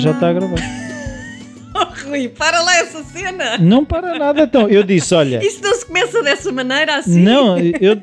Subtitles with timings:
[0.00, 0.56] já está a gravar.
[1.74, 3.56] Oh, Rui, para lá essa cena.
[3.58, 4.68] Não para nada, então.
[4.68, 5.44] Eu disse, olha.
[5.44, 7.20] Isso não se começa dessa maneira assim?
[7.22, 8.00] Não, eu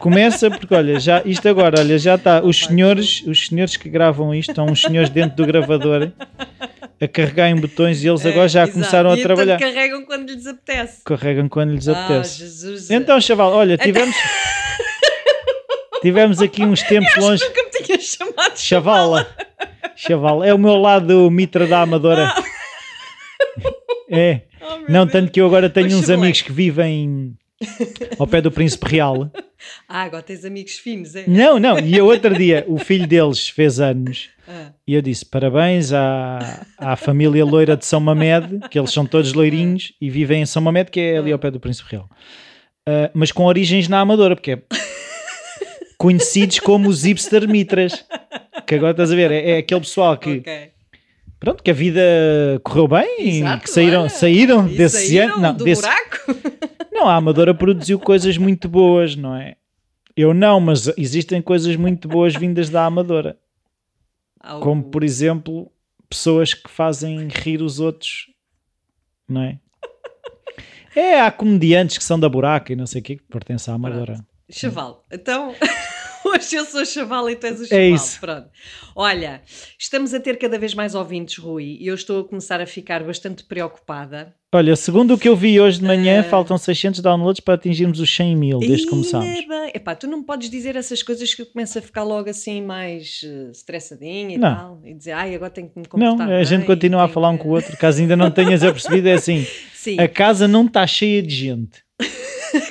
[0.00, 2.42] começa porque olha, já isto agora, olha, já está.
[2.42, 6.10] Os senhores, os senhores que gravam isto, estão uns senhores dentro do gravador
[7.00, 8.72] a carregar em botões e eles É, agora já exato.
[8.72, 9.58] começaram a E então trabalhar.
[9.58, 11.00] carregam quando lhes apetece.
[11.04, 12.38] Carregam quando lhes Ah, apetece.
[12.40, 12.90] Jesus.
[12.90, 14.16] Então, chaval, olha, tivemos
[16.02, 17.44] tivemos aqui uns tempos longe.
[17.44, 19.26] Nunca me tinha chamado de Chavala.
[20.00, 22.32] Chaval, é o meu lado mitra da Amadora.
[24.10, 24.42] É.
[24.60, 25.12] Oh, Não, Deus.
[25.12, 26.14] tanto que eu agora tenho uns Chavalé.
[26.14, 27.34] amigos que vivem
[28.18, 29.30] ao pé do Príncipe Real.
[29.88, 31.24] Ah, agora tens amigos finos, é?
[31.26, 35.24] Não, não, e eu outro dia, o filho deles fez anos Ah, e eu disse
[35.26, 40.42] parabéns à, à família loira de São Mamed, que eles são todos loirinhos e vivem
[40.42, 42.08] em São Mamed, que é ali ao pé do Príncipe Real.
[42.86, 44.62] Ah, mas com origens na Amadora, porque é
[45.98, 48.04] conhecidos como os hipster mitras.
[48.68, 50.70] Que agora estás a ver, é, é aquele pessoal que, ok.
[51.40, 52.00] pronto, que a vida
[52.62, 54.08] correu bem, Exato, que saíram, olha.
[54.10, 55.42] saíram desse saíram ano.
[55.42, 56.18] Não, do desse, buraco?
[56.92, 59.56] não, a Amadora produziu coisas muito boas, não é?
[60.16, 63.38] Eu não, mas existem coisas muito boas vindas da Amadora.
[64.40, 65.70] Algo- Como, por exemplo,
[66.10, 68.26] pessoas que fazem rir os outros,
[69.28, 69.58] não é?
[70.96, 73.76] É, há comediantes que são da buraca e não sei o que, que pertencem à
[73.76, 74.18] Amadora.
[74.50, 75.04] Chaval.
[75.12, 75.54] Então,
[76.24, 77.78] hoje eu sou chaval e tu és o chaval.
[77.84, 78.20] É isso.
[78.20, 78.48] Pronto.
[78.94, 79.42] Olha,
[79.78, 83.02] estamos a ter cada vez mais ouvintes, Rui, e eu estou a começar a ficar
[83.04, 84.34] bastante preocupada.
[84.52, 86.24] Olha, segundo o que eu vi hoje de manhã, Ah.
[86.24, 89.28] faltam 600 downloads para atingirmos os 100 mil desde que começámos.
[89.46, 89.70] Bem.
[89.74, 93.20] Epá, tu não podes dizer essas coisas que eu começo a ficar logo assim mais
[93.22, 94.56] eh, estressadinha e Não.
[94.56, 94.80] tal.
[94.84, 97.36] E dizer, ai, agora tenho que me Não, comportar a gente continua a falar um
[97.36, 97.76] que-" com o outro.
[97.76, 100.00] Caso ainda não tenhas apercebido, é assim: Sim.
[100.00, 101.86] a casa não está cheia de gente.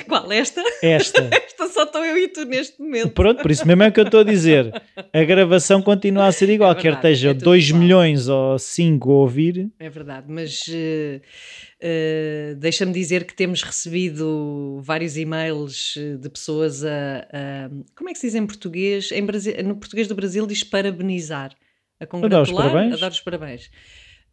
[0.08, 0.32] Qual?
[0.32, 0.62] Esta?
[0.82, 1.28] Esta.
[1.58, 3.10] Esta só estou eu e tu neste momento.
[3.10, 4.72] Pronto, por isso mesmo é que eu estou a dizer.
[5.12, 7.82] A gravação continua a ser igual, É verdade, quer esteja é tudo 2 igual.
[7.82, 9.68] milhões ou 5 a ouvir.
[9.78, 11.20] É verdade, mas eh,
[11.80, 16.88] eh, deixa-me dizer que temos recebido vários e-mails eh, de pessoas a,
[17.32, 19.10] a- Como é que se diz em português?
[19.12, 21.52] Em Brasi- no português do Brasil diz parabenizar.
[22.00, 22.94] A congratular, parabéns.
[22.94, 23.70] a dar os parabéns.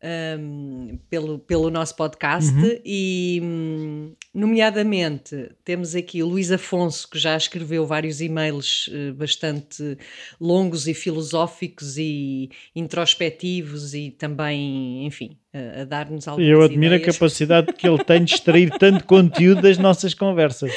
[0.01, 2.79] Ahm, pelo, pelo nosso podcast Uhum.
[2.85, 9.97] e, hum, nomeadamente, temos aqui o Luís Afonso, que já escreveu vários e-mails eh, bastante
[10.39, 16.93] longos e filosóficos e introspectivos e também, enfim, a, a dar-nos E algumas eu admiro
[16.93, 17.15] a ideias.
[17.17, 20.71] capacidade que ele tem de extrair tanto conteúdo das nossas conversas.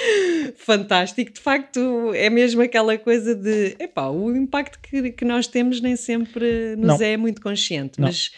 [0.56, 5.80] Fantástico, de facto, é mesmo aquela coisa de epá, o impacto que, que nós temos
[5.80, 7.06] nem sempre nos Não.
[7.06, 8.06] é muito consciente, Não.
[8.08, 8.30] mas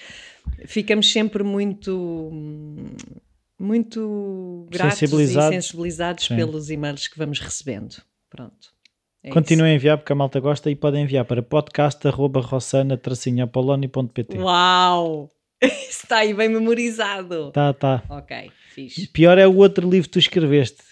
[0.66, 2.40] ficamos sempre muito
[3.58, 5.50] muito gratos Sensibilizados.
[5.50, 6.36] e sensibilizados Sim.
[6.36, 7.96] pelos e-mails que vamos recebendo.
[8.30, 8.68] Pronto.
[9.22, 14.38] É Continuem a enviar porque a malta gosta e podem enviar para podcast.rossana-apoloni.pt.
[14.38, 15.30] Uau!
[15.62, 17.50] Está aí bem memorizado.
[17.52, 18.02] Tá, tá.
[18.08, 19.06] Ok, fixe.
[19.08, 20.82] Pior é o outro livro que tu escreveste.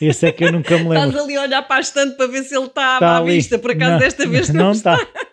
[0.00, 1.20] Esse é que eu nunca me Estás lembro.
[1.22, 3.34] ali a olhar para a estante para ver se ele está Tá à ali.
[3.36, 4.94] vista, por acaso Não, desta vez não, não está.
[4.94, 5.06] está.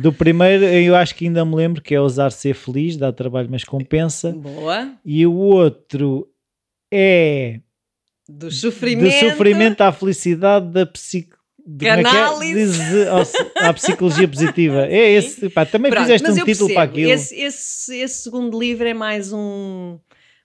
[0.00, 3.48] Do primeiro, eu acho que ainda me lembro que é ousar ser feliz, dá trabalho,
[3.50, 4.32] mas compensa.
[4.32, 4.92] Boa.
[5.04, 6.28] E o outro
[6.92, 7.60] é
[8.28, 9.04] Do sofrimento.
[9.12, 11.36] do sofrimento à felicidade da psico.
[11.66, 12.10] de- é que é?
[12.10, 12.80] Análise.
[13.56, 14.86] À psicologia positiva.
[14.86, 15.48] É esse.
[15.50, 16.92] Pá, também Pronto, fizeste um título para percebo.
[16.92, 17.10] aquilo.
[17.12, 19.98] Esse, esse, esse segundo livro é mais um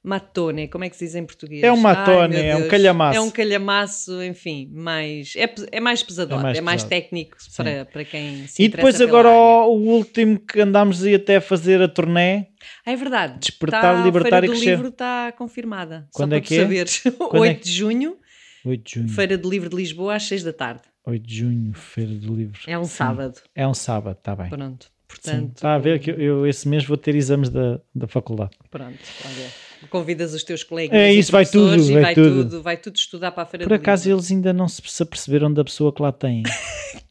[0.05, 1.63] matone, como é que se diz em português?
[1.63, 3.17] É um Ai, matone, meu é um calhamaço.
[3.17, 6.89] É um calhamaço, enfim, mais, é, é mais pesadote, É é mais mais, pesado.
[6.89, 7.51] técnico Sim.
[7.63, 11.41] para, para quem se E depois agora o, o último que andámos aí até a
[11.41, 12.45] fazer a turnê.
[12.85, 13.39] Ah, é verdade.
[13.39, 14.69] Despertar, Tá, libertar a Feira e do crescer.
[14.71, 16.07] livro está confirmada.
[16.13, 16.61] Quando Só é para que é?
[16.61, 17.03] saberes.
[17.33, 18.17] É 8 que- de junho,
[18.65, 19.09] 8 de junho.
[19.09, 20.81] Feira do Livro de Lisboa, às 6 da tarde.
[21.05, 22.59] 8 de junho, Feira do Livro.
[22.67, 22.89] É um Sim.
[22.89, 23.41] sábado.
[23.53, 24.49] É um sábado, está bem.
[24.49, 24.85] Pronto.
[24.85, 24.91] Sim.
[25.07, 28.51] Portanto, Está a ver que eu, eu esse mês vou ter exames da, da faculdade.
[28.69, 29.49] Pronto, olha,
[29.89, 32.43] convidas os teus colegas É e isso, vai tudo, vai vai, tudo.
[32.43, 32.61] tudo.
[32.61, 34.19] vai tudo estudar para a feira Por acaso livro.
[34.19, 36.43] eles ainda não se se aperceberam da pessoa que lá têm.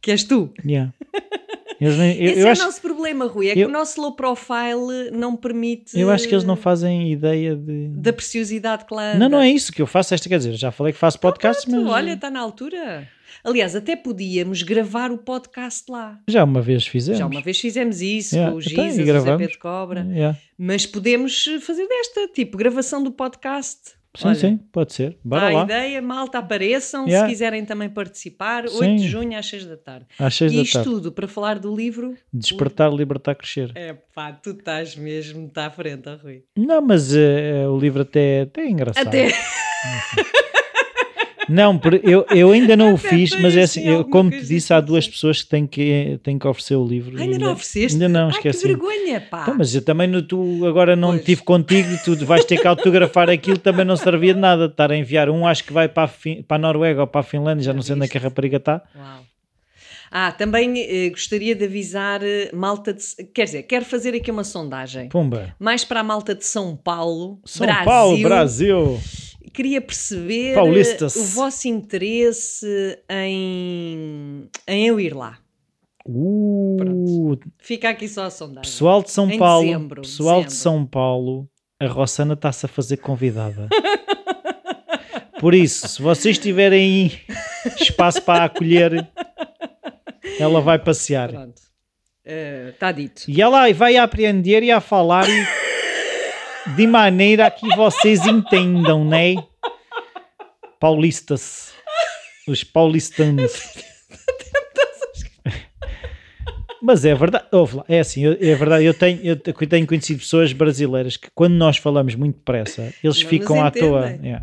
[0.01, 0.53] Que és tu.
[0.65, 0.93] Yeah.
[1.81, 3.71] Eles nem- eu, Esse eu é acho, o nosso problema, Rui, é que eu- o
[3.73, 7.89] nosso low profile não permite eu acho que eles não fazem ideia de.
[7.89, 9.15] da preciosidade que lá.
[9.15, 10.15] Não, não é isso que eu faço.
[10.15, 13.09] Esta quer dizer, já falei que faço podcast, Pronto, mas Olha, está na altura.
[13.43, 16.19] Aliás, até podíamos gravar o podcast lá.
[16.27, 17.19] já uma vez fizemos.
[17.19, 19.37] Já uma vez fizemos isso Yeah, com o então, e Jesus, o Zé.
[19.37, 20.07] Pedro Cobra.
[20.11, 20.39] Yeah.
[20.57, 23.79] Mas podemos fazer desta, tipo, gravação do podcast.
[24.17, 25.19] Sim, Olha, sim, pode ser.
[25.25, 25.61] Bora Há lá.
[25.63, 27.27] a ideia, malta, apareçam Yeah.
[27.27, 28.65] se quiserem também participar.
[28.67, 28.97] 8 Sim.
[28.97, 30.07] de junho às 6 da tarde.
[30.19, 30.89] Às seis E da isto tarde.
[30.89, 32.15] tudo para falar do livro.
[32.33, 33.73] Despertar, libertar, crescer.
[33.75, 36.45] É pá, tu estás mesmo, está à frente, ó, Rui.
[36.57, 39.09] Não, mas eh, o livro até, até é engraçado.
[39.09, 39.29] Até.
[41.49, 44.73] Não, eu, eu ainda não o fiz, mas é assim assim, eu, como te disse,
[44.73, 44.87] há assim.
[44.87, 47.17] duas pessoas que têm que, têm que oferecer o livro.
[47.19, 47.93] Ai, ainda não ofereceste?
[47.95, 48.67] Ainda não, Ai, que esqueci.
[48.69, 49.43] vergonha, pá.
[49.43, 51.21] Então, mas eu também, não- tu agora não Pois.
[51.21, 54.97] estive contigo, tu vais ter que autografar aquilo, também não servia de nada estar a
[54.97, 57.65] enviar um, acho que vai para a, Fin- para a Noruega ou para a Finlândia,
[57.65, 58.83] já não sei onde é que a rapariga está.
[58.97, 59.25] Uau.
[60.17, 63.03] Ah, também eh, gostaria de avisar eh, malta de.
[63.35, 65.09] Quer dizer, quero fazer aqui uma sondagem.
[65.09, 65.53] Pumba.
[65.59, 67.85] Mais para a malta de São Paulo, São Brasil.
[67.85, 69.01] Paulo, Brasil.
[69.53, 71.17] Queria perceber eh, Paulistas.
[71.17, 75.39] o vosso interesse em, em eu ir lá.
[76.07, 78.71] Uh, Fica aqui só a sondagem.
[78.71, 80.63] pessoal de São Em Paulo, dezembro, pessoal de dezembro.
[80.63, 81.49] São Paulo,
[81.81, 83.69] a Rossana está-se a fazer convidada.
[85.41, 87.11] Por isso, se vocês tiverem
[87.81, 89.09] espaço para a acolher,
[90.39, 91.31] ela vai passear.
[91.31, 91.63] Pronto.
[92.71, 93.25] Está dito.
[93.29, 95.27] E ela vai a aprender e a falar
[96.77, 99.35] de maneira que vocês entendam, né?
[100.81, 101.73] Paulistas.
[102.47, 103.53] Os paulistanos.
[106.83, 107.47] Mas é verdade,
[107.89, 111.55] é assim, é verdade, eu tenho, eu te- eu tenho conhecido pessoas brasileiras que quando
[111.55, 114.07] nós falamos muito depressa, eles Não ficam à toa.
[114.11, 114.43] É.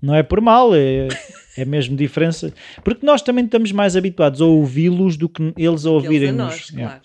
[0.00, 1.08] Não é por mal, é,
[1.58, 2.54] é mesmo diferença.
[2.82, 6.38] Porque nós também estamos mais habituados a ouvi-los do que eles a Eles a ouvirem-nos.
[6.38, 6.80] nós, É.
[6.80, 7.00] claro.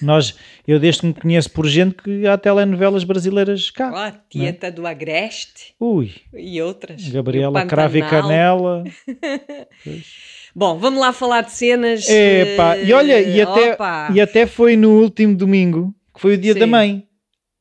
[0.00, 3.90] Nós, eu desde que me conheço por gente que há telenovelas brasileiras cá.
[3.92, 7.02] Ó, a Tieta do Agreste Ui, e outras.
[7.02, 8.02] E Gabriela Cravo e.
[8.02, 8.84] Canela.
[10.54, 12.08] Bom, vamos lá falar de cenas.
[12.08, 14.10] Epá, e olha, e eh, até, opa.
[14.14, 16.58] e até foi no último domingo, que foi o dia Sim.
[16.60, 17.06] da mãe.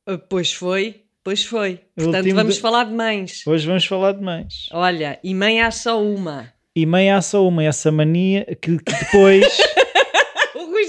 [0.07, 1.79] Uh, Pois foi, pois foi.
[1.95, 3.45] Portanto, vamos de- falar de mães.
[3.45, 4.67] Hoje vamos falar de mães.
[4.71, 6.51] Olha, e mãe há só uma.
[6.75, 9.45] E mãe há só uma, essa mania que, que depois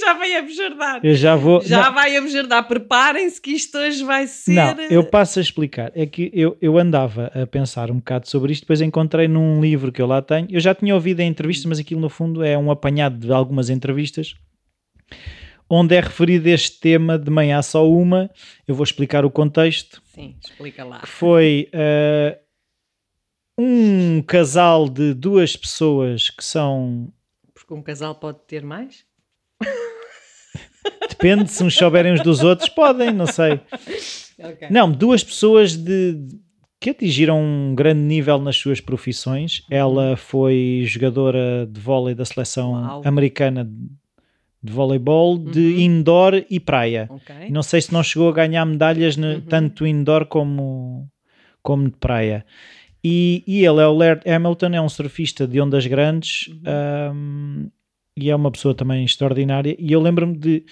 [0.00, 1.00] já vai abjordar.
[1.04, 1.60] eu já vou.
[1.62, 2.66] Já não, vai abjordar.
[2.66, 4.52] Preparem-se que isto hoje vai ser.
[4.52, 5.92] não, eu passo a explicar.
[5.94, 9.92] É que eu, eu andava a pensar um bocado sobre isto, depois encontrei num livro
[9.92, 10.48] que eu lá tenho.
[10.50, 13.70] Eu já tinha ouvido em entrevistas, mas aquilo no fundo é um apanhado de algumas
[13.70, 14.34] entrevistas.
[15.72, 18.28] Onde é referido este tema de há só uma,
[18.66, 20.02] eu vou explicar o contexto.
[20.06, 20.98] Sim, explica lá.
[20.98, 22.40] que foi eh,
[23.56, 27.12] um casal de duas pessoas que são.
[27.54, 29.04] Porque um casal pode ter mais?
[31.08, 33.60] Depende, se uns souberem uns dos outros, podem, não sei.
[34.42, 34.68] Ok.
[34.70, 36.16] Não, duas pessoas de,
[36.80, 39.62] que atingiram um grande nível nas suas profissões.
[39.70, 43.02] Ela foi jogadora de vôlei da seleção Uau.
[43.04, 43.68] americana
[44.62, 45.78] de voleibol de Uhum.
[45.80, 47.06] indoor e praia.
[47.10, 47.34] Ok.
[47.48, 49.40] E Não sei se não chegou a ganhar medalhas Uhum.
[49.42, 51.08] tanto indoor como,
[51.62, 52.44] como de praia.
[53.02, 56.60] E, e ele é o Laird Hamilton, é um surfista de ondas grandes Uhum.
[57.14, 57.70] um,
[58.22, 59.76] e é uma pessoa também extraordinária.
[59.78, 60.64] E eu lembro-me de,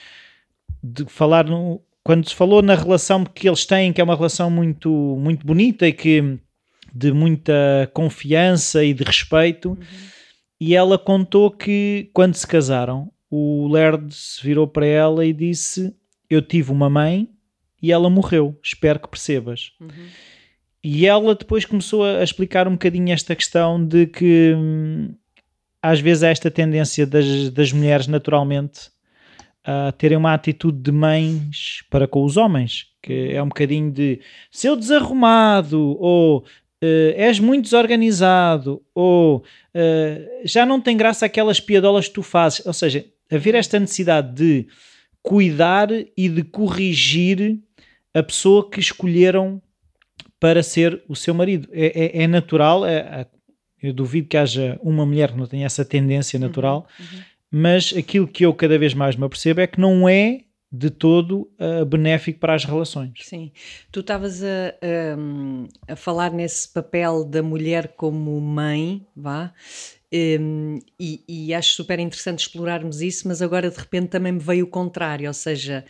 [0.82, 4.50] de falar no, quando se falou na relação que eles têm, que é uma relação
[4.50, 4.90] muito,
[5.20, 6.38] muito bonita e que
[6.94, 9.70] de muita confiança e de respeito.
[9.70, 9.76] Uhum.
[10.60, 15.94] E ela contou que quando se casaram, o Laird se virou para ela e disse:
[16.28, 17.28] Eu tive uma mãe
[17.80, 19.72] e ela morreu, espero que percebas.
[19.80, 19.88] Uhum.
[20.82, 25.14] E ela depois começou a explicar um bocadinho esta questão de que hum,
[25.82, 28.90] às vezes há esta tendência das, das mulheres naturalmente
[29.64, 34.20] a terem uma atitude de mães para com os homens, que é um bocadinho de
[34.50, 36.44] seu desarrumado ou
[36.80, 42.64] eh, és muito desorganizado ou eh, já não tem graça aquelas piadolas que tu fazes.
[42.64, 44.67] Ou seja, haver esta necessidade de
[45.22, 47.58] cuidar e de corrigir
[48.14, 49.60] a pessoa que escolheram
[50.41, 51.69] para ser o seu marido.
[51.72, 53.26] É, é- é natural, é-
[53.82, 57.20] eu duvido que haja uma mulher que não tenha essa tendência natural, uhum.
[57.51, 61.51] mas aquilo que eu cada vez mais me apercebo é que não é de todo
[61.58, 63.13] ah, benéfico para as relações.
[63.23, 63.51] Sim,
[63.91, 64.75] tu estavas a,
[65.89, 69.53] a, a falar nesse papel da mulher como mãe, vá,
[70.13, 74.65] um, e, e acho super interessante explorarmos isso, mas agora de repente também me veio
[74.65, 75.85] o contrário, ou seja,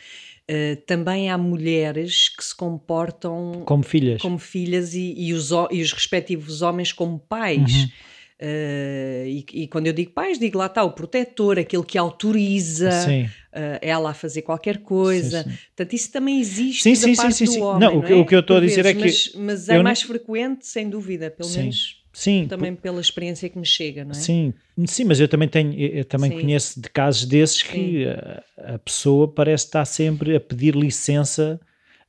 [0.50, 4.20] uh, também há mulheres que se comportam Como filhas.
[4.22, 7.74] como filhas e, e os, e os respectivos homens como pais.
[7.84, 7.88] Uhum.
[8.40, 12.88] Uh, e, e quando eu digo pais, digo lá está o protetor, aquele que autoriza
[12.88, 15.42] uh, ela a fazer qualquer coisa.
[15.42, 15.56] sim, sim.
[15.74, 18.16] Portanto, isso também existe Sim, da sim, parte sim, do homem, Não, o que- é?
[18.16, 20.66] o que eu estou a dizer é vezes, que Mas, mas é não- mais frequente,
[20.68, 24.20] sem dúvida, pelo menos Sim, também pela experiência que me chega, não é?
[24.24, 24.54] Sim,
[24.86, 26.40] sim, mas eu também tenho, eu também Sim.
[26.40, 31.60] conheço de casos desses que a, a pessoa parece estar sempre a pedir licença.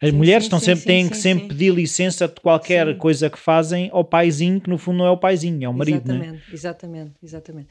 [0.01, 3.38] As Sim, mulheres sim, estão sempre, têm que sempre pedir licença de qualquer coisa que
[3.38, 6.25] fazem ao paizinho, que no fundo não é o paizinho, é o marido, é?
[6.25, 7.70] exatamente, exatamente, exatamente.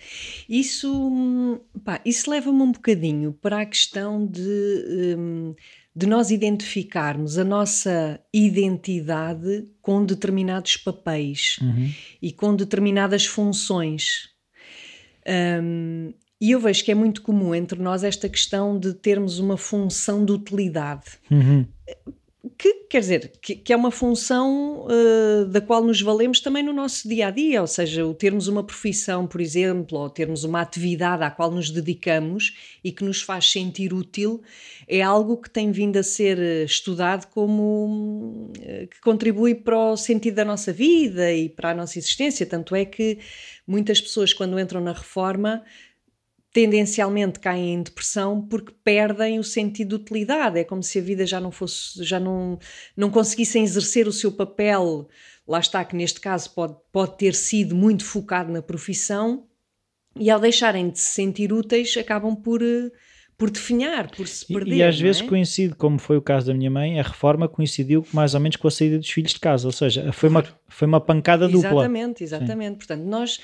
[0.48, 5.54] Isso, hum, pá, isso leva-me um bocadinho para a questão de, hum,
[5.94, 11.90] de nós identificarmos a nossa identidade com determinados papéis Uhum.
[12.22, 14.28] e com determinadas funções.
[15.62, 19.56] Um, e eu vejo que é muito comum entre nós esta questão de termos uma
[19.56, 21.18] função de utilidade.
[21.30, 21.66] Uhum.
[22.56, 26.72] Que quer dizer, que, que é uma função uh, da qual nos valemos também no
[26.72, 30.60] nosso dia a dia, ou seja, o termos uma profissão, por exemplo, ou termos uma
[30.60, 34.40] atividade à qual nos dedicamos e que nos faz sentir útil,
[34.86, 39.96] é algo que tem vindo a ser uh, estudado como uh, que contribui para o
[39.96, 42.46] sentido da nossa vida e para a nossa existência.
[42.46, 43.18] Tanto é que
[43.66, 45.62] muitas pessoas, quando entram na reforma,
[46.58, 50.58] tendencialmente caem em depressão porque perdem o sentido de utilidade.
[50.58, 52.58] É como se a vida já não fosse, já não,
[52.96, 55.08] não conseguissem exercer o seu papel.
[55.46, 59.46] Lá está, que neste caso pode, pode ter sido muito focado na profissão,
[60.16, 62.90] e ao deixarem de se sentir úteis, acabam por, eh,
[63.36, 64.74] por definhar, por se perder.
[64.74, 65.26] E, e às vezes é?
[65.26, 68.66] coincide, como foi o caso da minha mãe, a reforma coincidiu mais ou menos com
[68.66, 71.70] a saída dos filhos de casa, ou seja, foi uma, foi uma pancada dupla.
[71.70, 72.78] Exatamente, exatamente.
[72.78, 73.38] Portanto, nós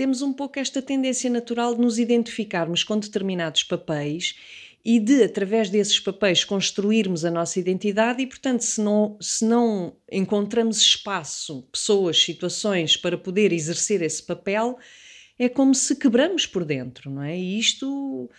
[0.00, 4.34] temos um pouco esta tendência natural de nos identificarmos com determinados papéis
[4.82, 9.94] e de, através desses papéis, construirmos a nossa identidade e, portanto, se não, se não
[10.10, 14.78] encontramos espaço, pessoas, situações para poder exercer esse papel,
[15.38, 17.36] é como se quebramos por dentro, não é?
[17.38, 18.30] E isto,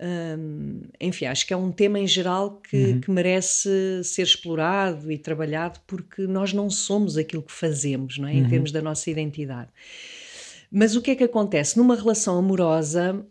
[0.00, 3.00] hum, enfim, acho que é um tema em geral que, Uhum.
[3.00, 8.34] que merece ser explorado e trabalhado porque nós não somos aquilo que fazemos, não é?
[8.34, 8.48] Em Uhum.
[8.48, 9.70] termos da nossa identidade.
[10.70, 11.76] Mas o que é que acontece?
[11.76, 13.26] Numa relação amorosa,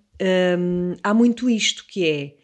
[0.58, 2.38] hum, há muito isto que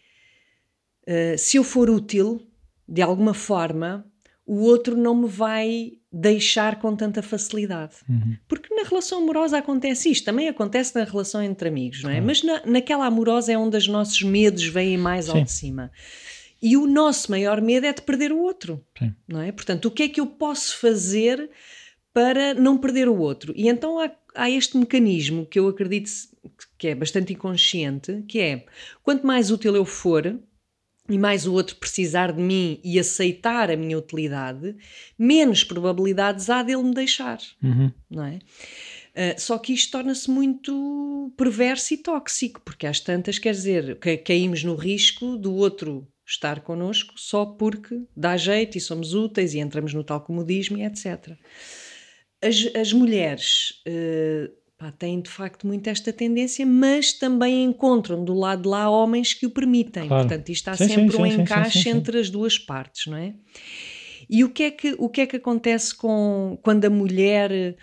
[1.07, 2.41] é uh, se eu for útil
[2.87, 4.05] de alguma forma,
[4.45, 7.97] o outro não me vai deixar com tanta facilidade.
[8.09, 8.35] Uhum.
[8.47, 12.13] Porque na relação amorosa acontece isto, também acontece na relação entre amigos, não é?
[12.13, 12.25] Claro.
[12.25, 15.43] Mas na, naquela amorosa é onde os nossos medos vêm mais ao Sim.
[15.43, 15.91] de cima.
[16.59, 19.13] E o nosso maior medo é de perder o outro, Sim.
[19.27, 19.51] não é?
[19.51, 21.49] Portanto, o que é que eu posso fazer
[22.11, 23.53] para não perder o outro?
[23.55, 26.09] E então há, há este mecanismo que eu acredito
[26.77, 28.65] que é bastante inconsciente, que é
[29.03, 30.39] quanto mais útil eu for,
[31.09, 34.75] e mais o outro precisar de mim e aceitar a minha utilidade,
[35.17, 37.91] menos probabilidades há dele me deixar, Uhum.
[38.09, 38.39] não é?
[39.15, 44.17] Uh, só que isto torna-se muito perverso e tóxico, porque às tantas, quer dizer, ca-
[44.17, 49.59] caímos no risco do outro estar connosco só porque dá jeito e somos úteis e
[49.59, 51.35] entramos no tal comodismo e etc.
[52.41, 58.33] As, as mulheres uh, pá, têm de facto muito esta tendência, mas também encontram do
[58.33, 60.07] lado de lá homens que o permitem.
[60.07, 60.27] Claro.
[60.27, 63.33] Portanto, isto há Sim, sempre sim, um sim, encaixe entre as duas partes, não é?
[64.29, 67.75] E o que é que, o que, é que acontece com, quando a mulher eh,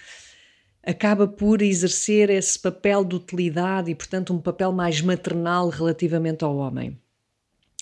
[0.82, 6.56] acaba por exercer esse papel de utilidade e, portanto, um papel mais maternal relativamente ao
[6.56, 6.96] homem?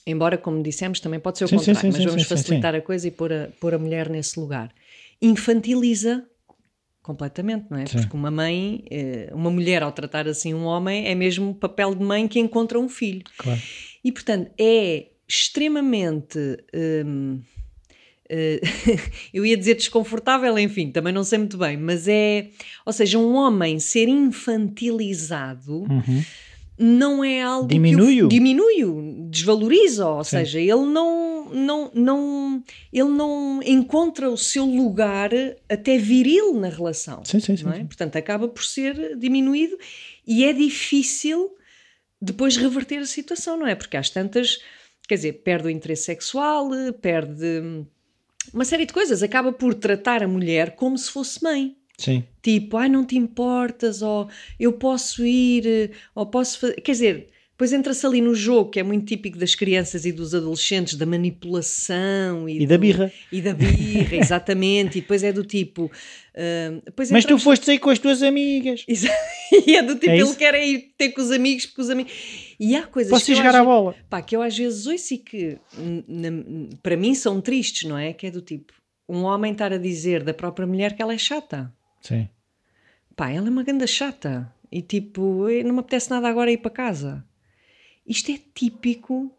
[0.07, 3.33] Embora, como dissemos, também pode ser o contrário, mas vamos facilitar a coisa e pôr
[3.33, 4.73] a, pôr a mulher nesse lugar.
[5.21, 6.26] Infantiliza
[7.04, 7.87] completamente, não é?
[7.87, 7.99] Sim.
[8.00, 11.94] Porque uma mãe, eh, uma mulher ao tratar assim um homem é mesmo o papel
[11.94, 13.23] de mãe que encontra um filho.
[13.38, 13.61] Claro.
[14.02, 16.38] E portanto é extremamente.
[17.06, 17.40] hum,
[18.28, 18.61] eh,
[19.34, 22.49] eu ia dizer desconfortável, enfim, também não sei muito bem, mas é.
[22.87, 26.23] Ou seja, um homem ser infantilizado Uhum.
[26.78, 28.28] não é algo Diminui-o.
[28.28, 30.38] diminui-o, desvaloriza, ou Sim.
[30.38, 35.31] seja, ele não, não, não, ele não encontra o seu lugar
[35.69, 37.25] até viril na relação.
[37.25, 37.77] Sim, sim, sim, é?
[37.77, 37.87] sim.
[37.87, 39.79] Portanto, acaba por ser diminuído
[40.27, 41.55] e é difícil
[42.21, 43.75] depois reverter a situação, não é?
[43.75, 44.59] Porque às tantas,
[45.07, 46.71] quer dizer, perde o interesse sexual,
[47.01, 47.85] perde
[48.53, 51.77] uma série de coisas, acaba por tratar a mulher como se fosse mãe.
[51.97, 52.25] Sim.
[52.43, 56.81] Tipo, ai, não te importas, ou eu posso ir, ou posso fazer.
[56.81, 60.34] Quer dizer, depois entra-se ali no jogo que é muito típico das crianças e dos
[60.34, 63.12] adolescentes, da manipulação E da do- birra.
[63.30, 64.99] E da birra, exatamente.
[64.99, 65.90] E depois é do tipo.
[66.84, 68.84] depois Mas tu foste aí com as tuas amigas.
[69.66, 72.12] E é do tipo, É ele quer ir ter com os amigos, porque os amigos.
[72.58, 73.94] E há coisas Posso que jogar às ve- bola.
[74.11, 75.58] Pá, que eu às vezes ouço e que
[76.08, 78.12] na- para mim são tristes, não é?
[78.12, 78.73] Que é do tipo,
[79.08, 81.73] um homem estar a dizer da própria mulher que ela é chata.
[82.00, 82.28] Sim.
[83.14, 84.52] Pá, ela é uma ganda chata.
[84.73, 87.25] E tipo, "Eh, não me apetece nada agora ir para casa.
[88.06, 89.30] Isto é típico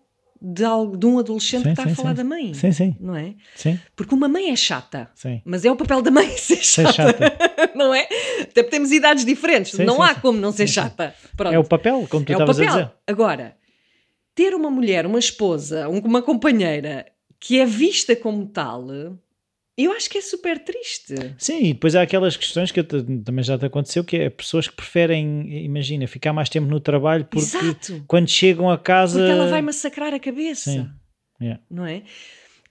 [0.41, 2.15] de, algo, de um adolescente Sim, que está sim, a falar sim.
[2.15, 2.53] da mãe.
[2.53, 2.95] Sim, sim.
[2.99, 3.35] Não é?
[3.55, 3.79] Sim.
[3.95, 5.09] Porque uma mãe é chata.
[5.15, 5.41] Sim.
[5.45, 7.71] Mas é o papel da mãe ser Ser chata, chata.
[7.75, 8.03] não é?
[8.41, 11.15] Até porque temos idades diferentes, não há como não ser chata.
[11.37, 11.53] Pronto.
[11.53, 12.83] É o papel, como tu É o estavas a papel.
[12.85, 12.91] dizer.
[13.07, 13.57] Agora,
[14.33, 17.05] ter uma mulher, uma esposa, um- uma companheira
[17.39, 18.85] que é vista como tal,
[19.77, 21.15] eu acho que é super triste.
[21.37, 24.75] Sim, e depois há aquelas questões que também já te aconteceu, que é pessoas que
[24.75, 28.03] preferem, imagina, ficar mais tempo no trabalho porque Exato.
[28.07, 29.19] quando chegam a casa.
[29.19, 30.71] Porque ela vai massacrar a cabeça.
[30.71, 30.89] Sim.
[31.41, 31.61] Yeah.
[31.69, 32.03] não é?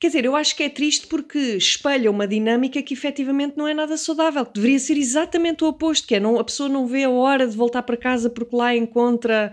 [0.00, 3.74] Quer dizer, eu acho que é triste porque espelha uma dinâmica que efetivamente não é
[3.74, 7.04] nada saudável, que deveria ser exatamente o oposto, que é não, a pessoa não vê
[7.04, 9.52] a hora de voltar para casa porque lá encontra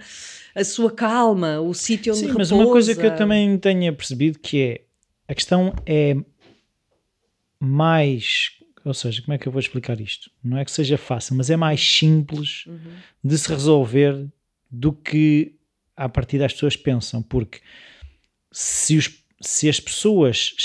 [0.56, 2.54] a sua calma, o sítio onde Sim, repousa.
[2.56, 4.82] mas uma coisa que eu também tenha percebido que é
[5.28, 6.16] a questão é
[7.64, 8.54] mais,
[8.84, 10.32] ou seja, como é que eu vou explicar isto?
[10.44, 12.94] Não é que seja fácil, mas é mais simples Uhum.
[13.24, 14.28] de se resolver
[14.70, 15.56] do que
[15.96, 17.60] a partir das pessoas pensam, porque
[18.52, 20.56] se, os- se as pessoas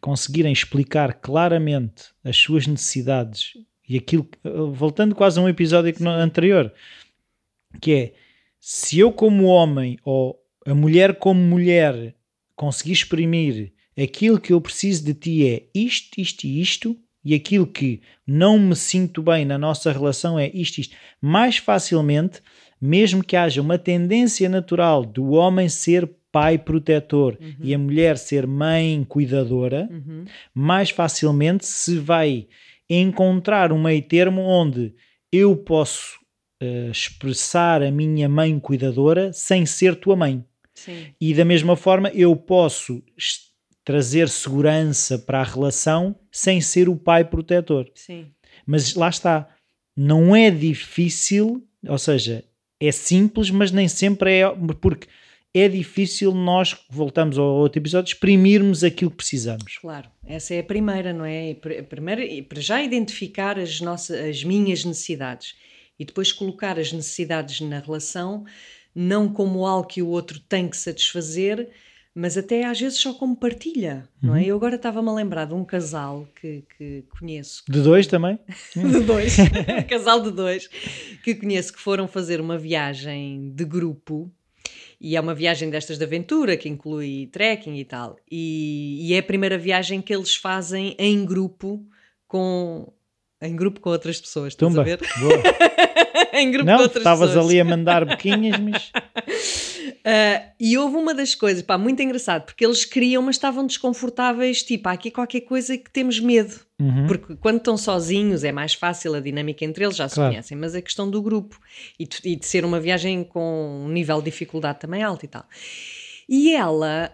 [0.00, 3.54] conseguirem explicar claramente as suas necessidades
[3.88, 4.28] e aquilo,
[4.74, 6.72] voltando quase a um episódio anterior,
[7.80, 8.14] que é
[8.60, 12.14] se eu como homem ou a mulher como mulher
[12.54, 17.66] conseguir exprimir aquilo que eu preciso de ti é isto, isto e isto, e aquilo
[17.66, 22.40] que não me sinto bem na nossa relação é isto, isto, mais facilmente,
[22.80, 28.46] mesmo que haja uma tendência natural do homem ser pai protetor e a mulher ser
[28.46, 30.24] mãe cuidadora, Uhum.
[30.54, 32.46] mais facilmente se vai
[32.88, 34.94] encontrar um meio termo onde
[35.32, 36.18] eu posso
[36.60, 40.44] eh, expressar a minha mãe cuidadora sem ser tua mãe.
[40.74, 41.06] Sim.
[41.20, 43.02] E da mesma forma eu posso
[43.86, 47.88] trazer segurança para a relação sem ser o pai protetor.
[47.94, 48.26] Sim.
[48.66, 49.48] Mas lá está,
[49.96, 52.44] não é difícil, ou seja,
[52.80, 54.44] é simples, mas nem sempre é,
[54.80, 55.06] porque
[55.54, 59.78] é difícil nós, voltamos ao outro episódio, exprimirmos aquilo que precisamos.
[59.78, 61.50] Claro, essa é a primeira, não é?
[61.50, 65.54] E para já identificar as, nossas, as minhas necessidades
[65.96, 68.44] e depois colocar as necessidades na relação,
[68.92, 71.70] não como algo que o outro tem que satisfazer,
[72.18, 74.42] mas até às vezes só como partilha, não é?
[74.46, 78.38] Eu agora estava-me a lembrar de um casal que, que conheço, De dois também?
[78.74, 79.36] de dois,
[79.86, 80.66] casal de dois,
[81.22, 84.32] que conheço que foram fazer uma viagem de grupo.
[84.98, 88.16] E é uma viagem destas de aventura que inclui trekking e tal.
[88.30, 91.86] E, e é a primeira viagem que eles fazem em grupo
[92.26, 92.90] com
[93.42, 94.80] em grupo com outras pessoas, estás Tumba.
[94.80, 94.98] a ver?
[95.20, 95.42] Boa.
[96.32, 97.46] em grupo com Não, outras estavas pessoas.
[97.46, 98.90] ali a mandar boquinhas, mas
[100.08, 104.62] Ah, e houve uma das coisas, pá, muito engraçado, porque eles queriam, mas estavam desconfortáveis,
[104.62, 106.60] tipo, há aqui qualquer coisa que temos medo.
[106.80, 107.08] Uhum.
[107.08, 110.30] Porque quando estão sozinhos é mais fácil a dinâmica entre eles, já se Claro.
[110.30, 111.58] conhecem, mas a questão do grupo
[111.98, 115.28] e de, e de ser uma viagem com um nível de dificuldade também alto e
[115.28, 115.44] tal.
[116.28, 117.10] E ela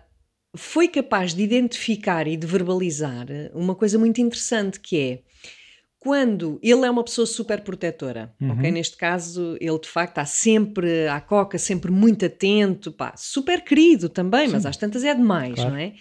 [0.55, 5.19] foi capaz de identificar e de verbalizar uma coisa muito interessante que é
[6.03, 8.51] quando ele é uma pessoa super protetora, Uhum.
[8.51, 8.73] ok?
[8.73, 14.09] Neste caso, ele de facto está sempre à coca, sempre muito atento, pá, super querido
[14.09, 14.69] também, mas Sim.
[14.69, 15.71] às tantas é demais, Claro.
[15.71, 15.93] não é?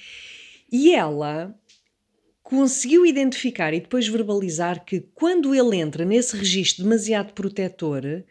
[0.72, 1.54] E ela
[2.42, 8.24] conseguiu identificar e depois verbalizar que quando ele entra nesse registro demasiado protetor,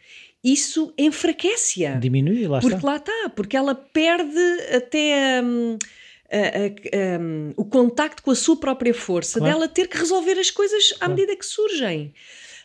[0.43, 1.95] isso enfraquece-a.
[2.01, 2.89] diminui, lá Porque está.
[2.89, 4.41] lá está, porque ela perde
[4.75, 5.79] até hum,
[7.21, 9.55] hum, o contacto com a sua própria força Claro.
[9.55, 11.15] dela ter que resolver as coisas à Claro.
[11.15, 12.15] medida que surgem.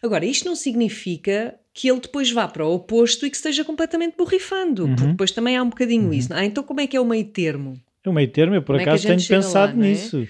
[0.01, 4.15] Agora, isto não significa que ele depois vá para o oposto e que esteja completamente
[4.15, 5.11] borrifando, porque Uhum.
[5.11, 6.33] depois também há um bocadinho isso.
[6.33, 7.79] Ah, então como é que é o meio termo?
[8.05, 9.89] O meio termo, eu por Como é acaso gente tenho pensado lá, não é?
[9.89, 10.27] nisso.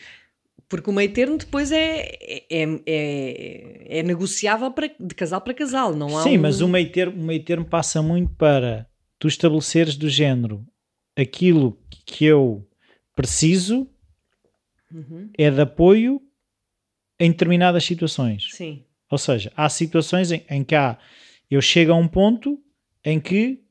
[0.67, 2.09] Porque o meio termo depois é,
[2.49, 6.67] é, é, é negociável para, de casal para casal, não há Sim, um- mas o
[6.67, 8.87] meio, termo, o meio termo passa muito para
[9.19, 10.65] tu estabeleceres do género
[11.15, 12.65] aquilo que eu
[13.15, 13.89] preciso
[14.91, 16.21] Uhum, é de apoio
[17.19, 18.49] em determinadas situações.
[18.51, 20.97] Sim, Ou seja, há situações em, em que há,
[21.49, 22.61] eu chego a um ponto
[23.03, 23.61] em que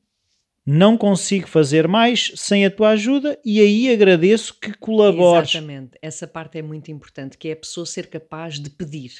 [0.65, 5.51] não consigo fazer mais sem a tua ajuda e aí agradeço que colabores.
[5.51, 9.13] Exatamente, essa parte é muito importante, que é a pessoa ser capaz de pedir.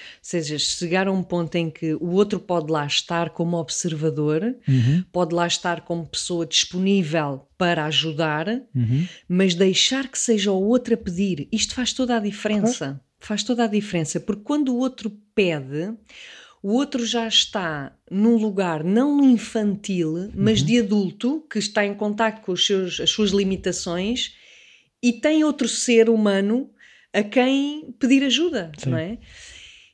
[0.00, 4.56] Ou seja, chegar a um ponto em que o outro pode lá estar como observador,
[4.68, 9.06] Uhum, pode lá estar como pessoa disponível para ajudar, uhum.
[9.28, 13.00] mas deixar que seja o outro a pedir, isto faz toda a diferença.
[13.18, 15.92] Faz toda a diferença, porque quando o outro pede,
[16.62, 22.42] o outro já está num lugar não infantil, mas de adulto, que está em contato
[22.42, 24.34] com seus, as suas limitações
[25.02, 26.70] e tem outro ser humano
[27.12, 28.90] a quem pedir ajuda, Sim.
[28.90, 29.18] não é?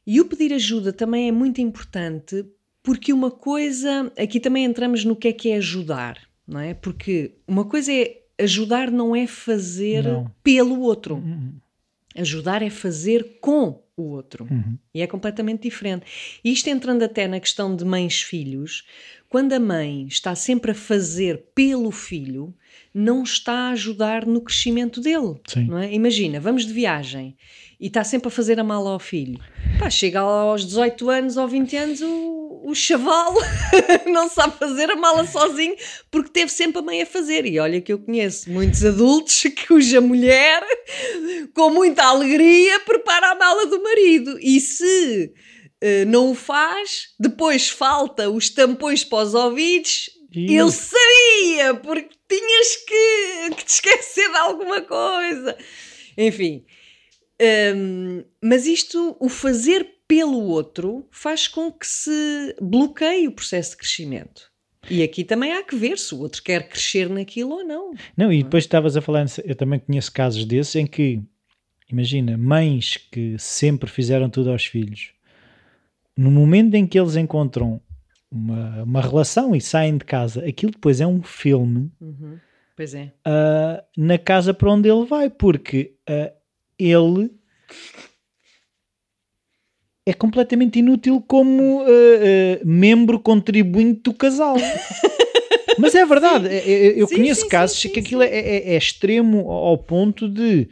[0.06, 2.44] E o pedir ajuda também é muito importante
[2.82, 6.72] porque uma coisa, aqui também entramos no que é que é ajudar, não é?
[6.72, 10.30] Porque uma coisa é ajudar não é fazer Não.
[10.42, 11.16] pelo outro.
[11.16, 11.54] Uhum,
[12.14, 14.46] Ajudar é fazer com o outro.
[14.50, 14.78] uhum.
[14.94, 16.06] E é completamente diferente.
[16.44, 18.84] E isto entrando até na questão de mães-filhos,
[19.28, 22.54] quando a mãe está sempre a fazer pelo filho,
[22.94, 25.40] não está a ajudar no crescimento dele.
[25.82, 25.92] É?
[25.92, 27.36] Imagina, vamos de viagem
[27.78, 29.38] e está sempre a fazer a mala ao filho.
[29.78, 33.34] Pá, chega aos 18 anos ou 20 anos, o, o chaval
[34.10, 35.76] não sabe fazer a mala sozinho
[36.10, 37.44] porque teve sempre a mãe a fazer.
[37.44, 40.62] E olha que eu conheço muitos adultos cuja mulher,
[41.54, 44.38] com muita alegria, prepara a mala do marido.
[44.40, 45.32] E se
[45.82, 50.10] uh, não o faz, depois falta os tampões para os ouvidos.
[50.34, 55.56] Eu sabia, porque tinhas que, que te esquecer de alguma coisa.
[56.18, 56.64] Enfim.
[57.40, 63.78] Um, mas isto, o fazer pelo outro, faz com que se bloqueie o processo de
[63.78, 64.50] crescimento.
[64.88, 67.92] E aqui também há que ver se o outro quer crescer naquilo ou não.
[68.16, 71.20] Não, e depois estavas a falar, eu também conheço casos desses em que,
[71.90, 75.12] imagina, mães que sempre fizeram tudo aos filhos,
[76.16, 77.80] no momento em que eles encontram
[78.30, 81.90] uma, uma relação e saem de casa, aquilo depois é um filme.
[82.00, 82.38] Uhum.
[82.76, 83.12] Pois é.
[83.26, 86.32] Uh, na casa para onde ele vai, porque uh,
[86.78, 87.30] ele
[90.06, 94.56] é completamente inútil como uh, uh, membro contribuinte do casal.
[95.78, 98.74] Mas é verdade, é, é, eu sim, conheço sim, casos sim, que aquilo é, é,
[98.74, 100.68] é, extremo ao ponto de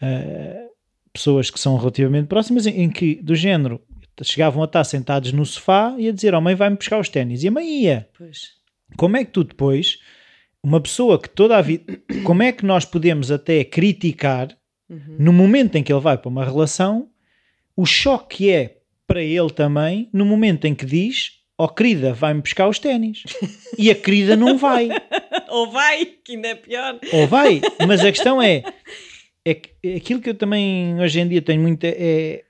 [0.00, 0.70] uh,
[1.12, 3.80] pessoas que são relativamente próximas em, em, que, do género,
[4.22, 7.42] chegavam a estar sentados no sofá e a dizer: Oh, mãe, vai-me buscar os ténis.
[7.42, 8.08] E a mãe ia.
[8.16, 8.50] Pois.
[8.96, 9.98] Como é que tu depois,
[10.62, 12.00] uma pessoa que toda a vida.
[12.22, 14.56] Como é que nós podemos até criticar
[14.94, 15.16] uhum.
[15.18, 17.08] no momento em que ele vai para uma relação
[17.76, 22.12] o choque que é para ele também no momento em que diz ó oh, querida,
[22.12, 23.22] vai-me buscar os ténis.
[23.76, 24.88] E a querida não vai.
[25.50, 26.96] Ou vai, que ainda é pior.
[27.12, 28.62] Ou vai, mas a questão é,
[29.44, 32.44] é que é aquilo que eu também hoje em dia tenho muito é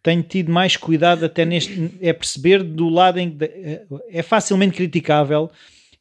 [0.00, 4.76] tenho tido mais cuidado até neste é perceber do lado em que é, é facilmente
[4.76, 5.50] criticável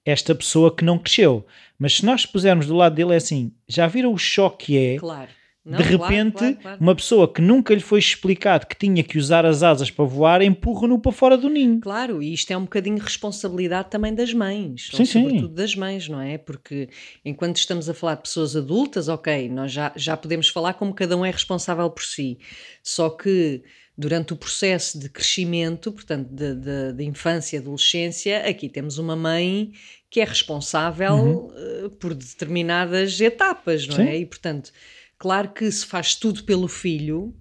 [0.06, 1.46] esta pessoa que não cresceu.
[1.80, 4.98] Mas se nós pusermos do lado dele é assim, já viram o choque que é
[5.00, 5.30] claro
[5.66, 6.78] não, de repente, claro, claro, claro.
[6.80, 10.42] uma pessoa que nunca lhe foi explicado que tinha que usar as asas para voar,
[10.42, 11.80] empurra-no para fora do ninho.
[11.82, 15.54] Claro, e isto é um bocadinho responsabilidade também das mães, sim, sobretudo sim.
[15.54, 16.38] das mães, não é?
[16.38, 16.90] Porque
[17.26, 21.16] enquanto estamos a falar de pessoas adultas, ok, nós já, já podemos falar como cada
[21.16, 22.40] um é responsável por si.
[22.82, 23.62] Só que
[23.98, 29.74] durante o processo de crescimento, portanto, de infância e adolescência, aqui temos uma mãe
[30.10, 31.86] que é responsável uhum.
[31.86, 34.04] uh, por determinadas etapas, não sim.
[34.04, 34.18] é?
[34.18, 34.72] E portanto
[35.20, 37.36] Claro que se faz tudo pelo filho,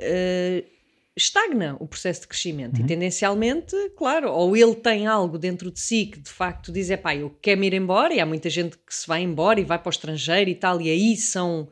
[0.00, 0.66] uh,
[1.14, 2.78] estagna o processo de crescimento.
[2.78, 2.84] Uhum.
[2.84, 6.96] E tendencialmente, claro, ou ele tem algo dentro de si que de facto diz: é
[6.96, 9.78] pá, eu quero ir embora, e há muita gente que se vai embora e vai
[9.78, 11.68] para o estrangeiro e tal, e aí são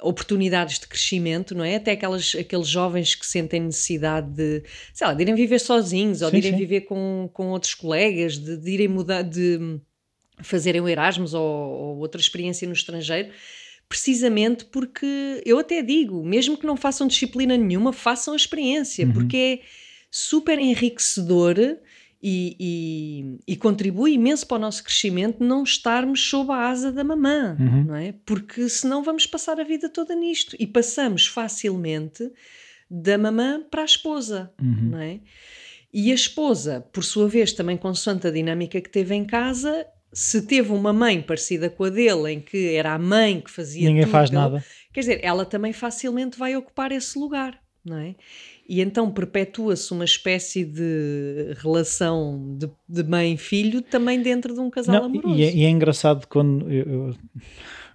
[0.00, 1.76] oportunidades de crescimento, não é?
[1.76, 6.30] Até aquelas, aqueles jovens que sentem necessidade de, sei lá, de irem viver sozinhos ou
[6.30, 6.58] sim, de irem sim.
[6.58, 9.80] viver com, com outros colegas, de, de irem mudar, de
[10.42, 13.30] fazerem o Erasmus ou, ou outra experiência no estrangeiro
[13.88, 19.12] precisamente porque eu até digo, mesmo que não façam disciplina nenhuma, façam a experiência, uhum.
[19.12, 19.60] porque é
[20.10, 21.56] super enriquecedor
[22.26, 27.04] e, e, e, contribui imenso para o nosso crescimento não estarmos sob a asa da
[27.04, 27.84] mamã, uhum.
[27.84, 28.14] não é?
[28.24, 32.30] Porque senão vamos passar a vida toda nisto e passamos facilmente
[32.90, 34.90] da mamã para a esposa, uhum.
[34.90, 35.20] não é?
[35.92, 40.42] E a esposa, por sua vez, também consoante a dinâmica que teve em casa, se
[40.42, 44.04] teve uma mãe parecida com a dele, em que era a mãe que fazia Ninguém
[44.04, 44.64] tudo, faz nada.
[44.92, 48.14] Quer dizer, ela também facilmente vai ocupar esse lugar, não é?
[48.66, 54.94] E então perpetua-se uma espécie de relação de, de mãe-filho também dentro de um casal
[54.94, 55.34] não, amoroso.
[55.34, 56.64] E é, e é, engraçado quando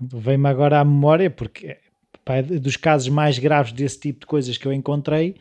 [0.02, 1.78] vem-me agora à memória, porque
[2.26, 5.38] pá, é dos casos mais graves desse tipo de coisas que eu encontrei,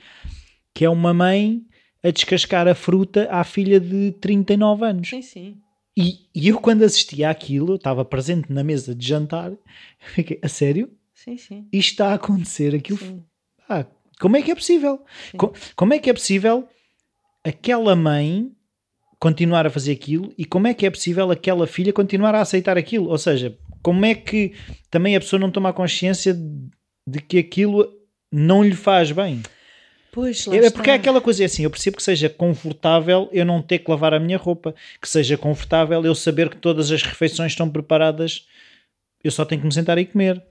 [0.72, 1.60] que é uma mãe
[2.04, 5.08] a descascar a fruta à filha de 39 anos.
[5.08, 5.56] Sim, sim.
[6.00, 9.50] E, e eu, quando assistia àquilo, estava presente na mesa de jantar,
[10.14, 10.88] fiquei, a sério?
[11.12, 11.66] Sim, sim.
[11.72, 13.00] Isto está a acontecer, aquilo.
[13.68, 13.84] Ah,
[14.20, 15.04] como é que é possível?
[15.36, 16.68] Com, como é que é possível
[17.42, 18.52] aquela mãe
[19.18, 22.78] continuar a fazer aquilo e como é que é possível aquela filha continuar a aceitar
[22.78, 23.08] aquilo?
[23.08, 24.52] Ou seja, como é que
[24.92, 26.32] também a pessoa não toma consciência
[27.04, 27.92] de que aquilo
[28.30, 29.42] não lhe faz bem?
[30.12, 33.44] Pois, é, é porque é aquela coisa é assim, eu percebo que seja confortável eu
[33.44, 37.02] não ter que lavar a minha roupa, que seja confortável eu saber que todas as
[37.02, 38.46] refeições estão preparadas,
[39.22, 40.42] eu só tenho que me sentar e comer.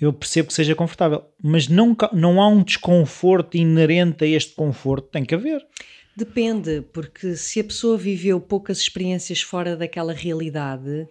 [0.00, 5.08] Eu percebo que seja confortável, mas não, não há um desconforto inerente a este conforto,
[5.08, 5.64] tem que haver.
[6.16, 11.08] Depende, porque se a pessoa viveu poucas experiências fora daquela realidade,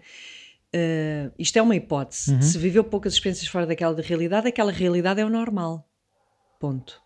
[0.76, 2.34] uh, isto é uma hipótese.
[2.34, 2.42] Uhum.
[2.42, 5.86] Se viveu poucas experiências fora daquela realidade, aquela realidade é o normal.
[6.60, 7.02] Ponto.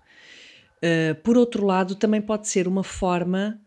[0.83, 3.59] Uh, por outro lado, também pode ser uma forma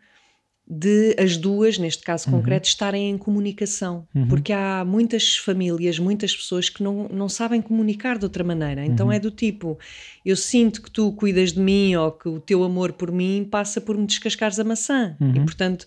[0.67, 2.39] de as duas, neste caso Uhum.
[2.39, 4.09] concreto, estarem em comunicação.
[4.29, 8.85] Porque há muitas famílias, muitas pessoas que não, não sabem comunicar de outra maneira.
[8.85, 9.13] Então Uhum.
[9.13, 9.79] é do tipo:
[10.25, 13.79] eu sinto que tu cuidas de mim ou que o teu amor por mim passa
[13.81, 15.17] por me descascares a maçã.
[15.21, 15.45] E Uhum.
[15.45, 15.87] portanto.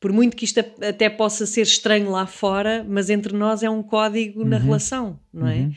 [0.00, 3.82] Por muito que isto até possa ser estranho lá fora, mas entre nós é um
[3.82, 5.70] código na relação, não é?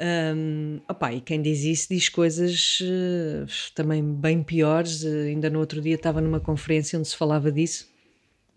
[0.00, 5.04] Um, opá, e quem diz isso diz coisas eh, também bem piores.
[5.04, 7.86] Eh, ainda no outro dia estava numa conferência onde se falava disso,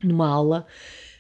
[0.03, 0.65] numa aula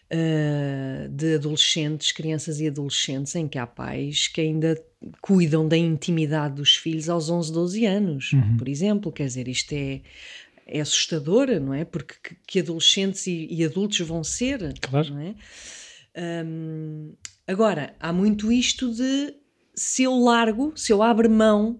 [0.09, 4.81] eh, de adolescentes, crianças e adolescentes, em que há pais que ainda
[5.21, 9.11] cuidam da intimidade dos filhos aos 11, 12 anos, por exemplo.
[9.11, 10.01] Quer dizer, isto é,
[10.65, 11.85] é assustador, não é?
[11.85, 15.11] Porque que, que adolescentes e, e adultos vão ser, Claro.
[15.13, 15.35] não é?
[16.43, 17.13] Hum,
[17.45, 19.35] agora, há muito isto de
[19.77, 21.79] se eu largo, se eu abro mão,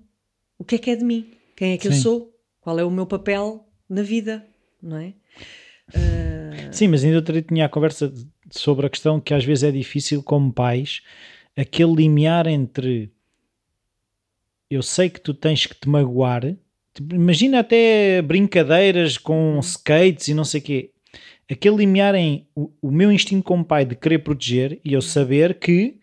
[0.57, 1.31] o que é que é de mim?
[1.55, 2.01] Quem é que eu Sim.
[2.01, 2.33] sou?
[2.61, 4.45] Qual é o meu papel na vida?
[4.81, 5.13] Não é?
[6.71, 8.13] Sim, mas ainda tinha a conversa
[8.51, 11.01] sobre a questão que às vezes é difícil como pais
[11.55, 13.11] aquele limiar entre
[14.69, 16.55] eu sei que tu tens que te magoar
[16.93, 20.91] Tipo, imagina até brincadeiras com skates e não sei o quê
[21.49, 25.59] aquele limiar em o, o meu instinto como pai de querer proteger e eu saber
[25.59, 25.99] que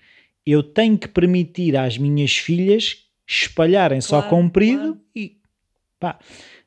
[0.47, 5.01] eu tenho que permitir às minhas filhas espalharem só Claro, comprido claro.
[5.17, 5.37] e
[5.99, 6.19] pá,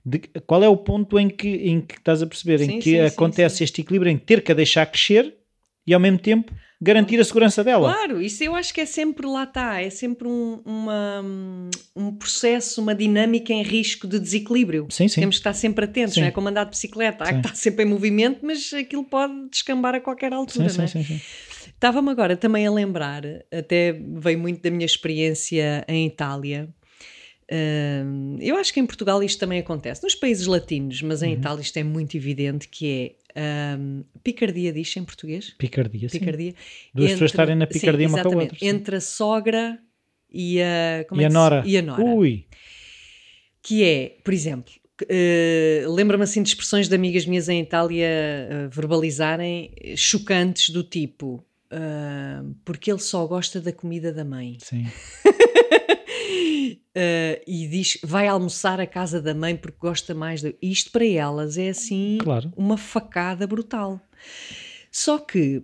[0.05, 2.91] de- qual é o ponto em que, em que estás a perceber em Sim, que
[2.91, 3.63] sim, acontece sim.
[3.63, 5.35] este equilíbrio em ter que a deixar crescer
[5.85, 9.25] e ao mesmo tempo garantir a segurança dela Claro, isso eu acho que é sempre,
[9.27, 11.23] lá está, é sempre um, uma,
[11.95, 14.87] um processo, uma dinâmica em risco de desequilíbrio.
[14.89, 15.21] Sim, sim.
[15.21, 16.21] Temos que estar sempre atentos, Sim.
[16.21, 19.49] não é como andar de bicicleta, há que estar sempre em movimento, mas aquilo pode
[19.49, 20.87] descambar a qualquer altura, sim, não é?
[20.87, 21.21] sim, sim, sim.
[21.77, 26.67] Estava-me agora também a lembrar, até veio muito da minha experiência em Itália.
[28.41, 31.27] Eu acho que em Portugal isto também acontece, nos países latinos, mas Uhum.
[31.29, 35.51] em Itália isto é muito evidente que é hum, picardia, diz em português?
[35.51, 36.17] picardia, sim.
[36.19, 36.55] Picardia.
[36.95, 38.65] Duas pessoas estarem na picardia uma com a outra, sim.
[38.67, 39.79] Entre a sogra
[40.33, 42.45] e a, como e é a Nora E a Nora ui
[43.61, 44.71] que é, por exemplo,
[45.09, 51.43] eh, lembro-me assim de expressões de amigas minhas em Itália eh, verbalizarem chocantes do tipo
[51.71, 54.57] ah, porque ele só gosta da comida da mãe.
[54.61, 54.85] Sim.
[56.99, 60.55] Ah, e diz vai almoçar à casa da mãe porque gosta mais de...
[60.59, 62.51] isto para elas é assim Claro.
[62.57, 64.01] uma facada brutal.
[64.91, 65.63] Só que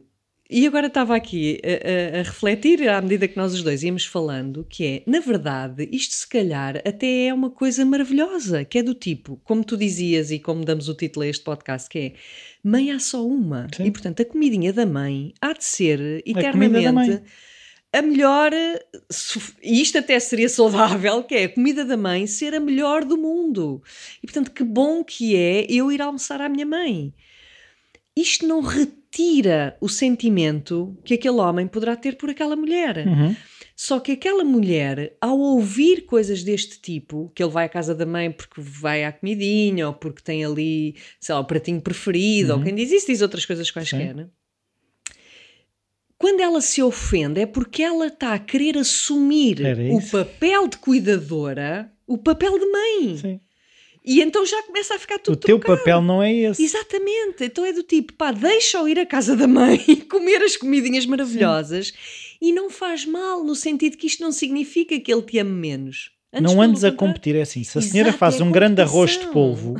[0.54, 4.06] e agora estava aqui a, a- a refletir à medida que nós os dois íamos
[4.06, 8.84] falando, que é, na verdade, isto se calhar até é uma coisa maravilhosa, que é
[8.84, 12.13] do tipo, como tu dizias e como damos o título a este podcast, que é
[12.63, 13.68] mãe há só uma.
[13.76, 13.86] Sim.
[13.86, 17.24] E portanto a comidinha da mãe há de ser eternamente mãe.
[17.92, 18.52] a melhor,
[19.62, 23.18] e isto até seria saudável, que é a comida da mãe ser a melhor do
[23.18, 23.82] mundo.
[24.22, 27.13] E portanto, que bom que é eu ir almoçar à minha mãe.
[28.16, 28.62] Isto não
[29.13, 33.06] retira o sentimento que aquele homem poderá ter por aquela mulher.
[33.08, 33.36] Uhum.
[33.76, 38.06] Só que aquela mulher, ao ouvir coisas deste tipo, que ele vai à casa da
[38.06, 42.62] mãe porque vai à comidinha, ou porque tem ali, sei lá, o pratinho preferido, ou
[42.62, 44.28] quem diz isso diz outras coisas quaisquer, né?
[46.17, 49.58] quando ela se ofende é porque ela está a querer assumir
[49.91, 53.17] o papel de cuidadora, o papel de mãe.
[53.17, 53.39] Sim.
[54.06, 55.80] E então já começa a ficar tudo o teu trocado.
[55.80, 59.48] papel não é esse Exatamente, então é do tipo, pá, deixa-o ir à casa da
[59.48, 61.94] mãe e comer as comidinhas maravilhosas
[62.42, 66.12] e não faz mal, no sentido que isto não significa que ele te ame menos.
[66.34, 67.63] Antes, não andes a competir, é assim.
[67.63, 69.76] Se a senhora Exato, faz é um grande arroz de polvo,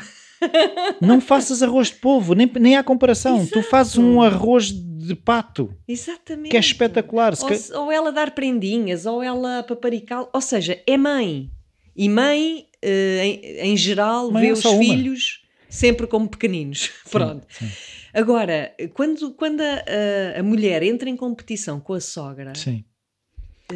[1.02, 3.46] não faças arroz de polvo, nem, nem há comparação.
[3.46, 3.70] Tu Exato.
[3.70, 6.50] fazes um arroz de pato, Exatamente.
[6.50, 7.34] que é espetacular.
[7.42, 11.50] Ou, ou ela dar prendinhas, ou ela paparical, ou seja, é mãe.
[11.96, 14.84] E mãe, em, em geral, Mãe vê os uma.
[14.84, 16.92] filhos sempre como pequeninos.
[17.10, 17.46] Pronto.
[17.50, 17.70] Sim,
[18.14, 22.84] Agora, quando, quando a, a- mulher entra em competição com a sogra, sim.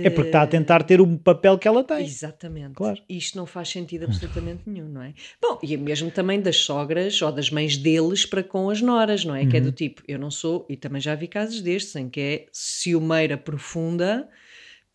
[0.03, 2.05] É porque está a tentar ter o papel que ela tem.
[2.05, 2.75] Exatamente.
[2.75, 3.01] Claro.
[3.09, 5.13] Isto não faz sentido absolutamente nenhum, não é?
[5.41, 9.25] Bom, e é mesmo também das sogras ou das mães deles para com as noras,
[9.25, 9.47] não é?
[9.47, 9.65] Que é Uhum.
[9.65, 13.37] do tipo, eu não sou, e também já vi casos destes, em que é ciumeira
[13.37, 14.29] profunda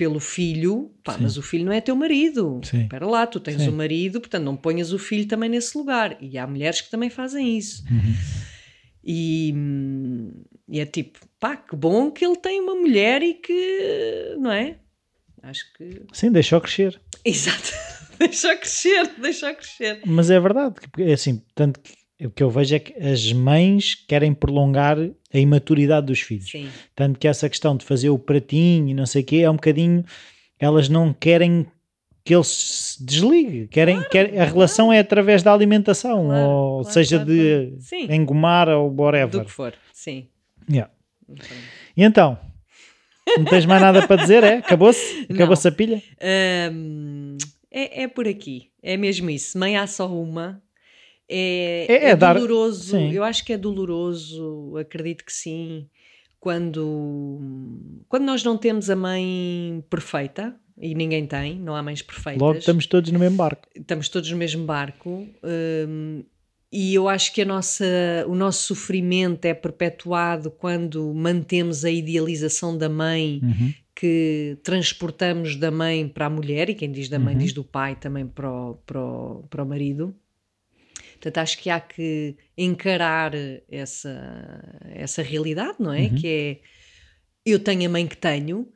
[0.02, 2.60] pelo filho, pá, mas o filho não é teu marido.
[2.64, 2.82] Sim.
[2.82, 6.18] Espera lá, tu tens o marido, portanto não ponhas o filho também nesse lugar.
[6.20, 7.84] E há mulheres que também fazem isso.
[7.88, 8.14] Uhum.
[9.04, 9.54] E,
[10.68, 14.78] e é tipo, pá, que bom que ele tem uma mulher e que, não é?
[15.40, 17.00] Acho que Sim, deixou crescer.
[17.24, 17.72] Exato.
[18.18, 20.00] deixa crescer, deixa crescer.
[20.04, 21.94] Mas é verdade, é assim, tanto que
[22.26, 26.50] o que eu vejo é que as mães querem prolongar a imaturidade dos filhos.
[26.50, 29.50] Sim, Tanto que essa questão de fazer o pratinho e não sei o quê é
[29.50, 30.04] um bocadinho.
[30.58, 31.66] Elas não querem
[32.24, 33.66] que ele se desligue.
[33.68, 38.12] Querem, quer, a relação é através da alimentação, Claro, ou claro, seja, claro, de claro.
[38.12, 39.44] Engomar ou Do whatever.
[39.44, 40.28] que for, sim.
[40.70, 40.92] Yeah.
[41.96, 42.38] E então,
[43.36, 44.44] não tens mais nada para dizer?
[44.44, 44.58] É?
[44.58, 45.26] Acabou-se?
[45.32, 46.00] Acabou-se a pilha?
[46.72, 47.36] Hum,
[47.70, 49.58] é, é por aqui, é mesmo isso.
[49.58, 50.61] Mãe há só uma.
[51.34, 55.86] É, É- é é dar- doloroso, eu acho que é doloroso, acredito que sim,
[56.38, 57.40] quando,
[58.08, 62.40] quando nós não temos a mãe perfeita, e ninguém tem, não há mães perfeitas.
[62.42, 63.68] Logo estamos todos no mesmo barco.
[63.74, 65.28] estamos todos no mesmo barco
[65.88, 66.24] hum,
[66.72, 67.84] e eu acho que a nossa,
[68.26, 73.72] o nosso sofrimento é perpetuado quando mantemos a idealização da mãe Uhum.
[73.94, 77.40] que transportamos da mãe para a mulher e quem diz da mãe Uhum.
[77.40, 80.14] diz do pai também para o, para o, para o marido.
[81.22, 83.32] Portanto, acho que há que encarar
[83.70, 84.10] essa,
[84.90, 86.02] essa realidade, não é?
[86.02, 86.14] Uhum.
[86.16, 86.58] Que é
[87.46, 88.68] eu tenho a mãe que tenho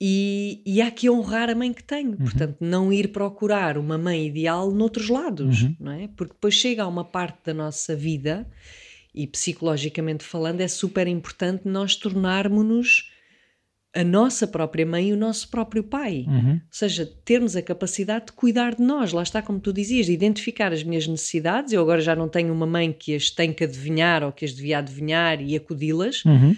[0.00, 2.16] e, e há que honrar a mãe que tenho.
[2.16, 5.76] Portanto, não ir procurar uma mãe ideal noutros lados, Uhum.
[5.78, 6.08] não é?
[6.16, 8.46] Porque depois chega a uma parte da nossa vida
[9.14, 13.09] e psicologicamente falando é super importante nós tornarmos-nos
[13.94, 16.24] a nossa própria mãe e o nosso próprio pai.
[16.28, 16.52] Uhum.
[16.52, 20.12] Ou seja, termos a capacidade de cuidar de nós, lá está como tu dizias, de
[20.12, 21.72] identificar as minhas necessidades.
[21.72, 24.52] Eu agora já não tenho uma mãe que as tem que adivinhar ou que as
[24.52, 26.56] devia adivinhar e acudi-las, Uhum.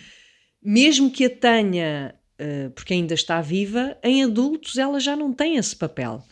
[0.63, 5.57] mesmo que a tenha, eh, porque ainda está viva, em adultos ela já não tem
[5.57, 6.23] esse papel.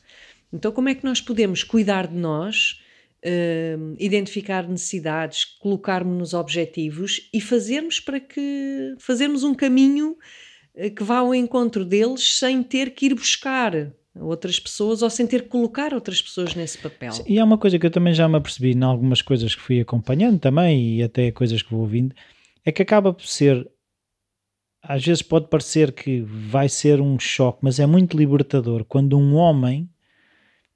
[0.52, 2.80] Então, como é que nós podemos cuidar de nós,
[3.22, 10.16] eh, identificar necessidades, colocarmos-nos objetivos e fazermos para que fazermos um caminho
[10.96, 15.42] que vá ao encontro deles sem ter que ir buscar outras pessoas ou sem ter
[15.42, 17.12] que colocar outras pessoas nesse papel.
[17.26, 19.80] E há uma coisa que eu também já me apercebi em algumas coisas que fui
[19.80, 22.14] acompanhando também e até coisas que vou ouvindo,
[22.64, 23.68] é que acaba por ser,
[24.82, 29.34] às vezes pode parecer que vai ser um choque, mas é muito libertador quando um
[29.34, 29.88] homem